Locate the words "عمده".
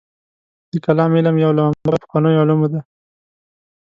1.67-1.89